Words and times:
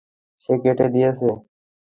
সে 0.41 0.53
কেটে 0.63 0.87
দিয়েছে। 0.93 1.27